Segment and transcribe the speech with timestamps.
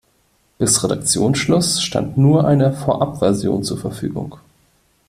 [0.57, 4.37] Bis Redaktionsschluss stand nur eine Vorabversion zur Verfügung.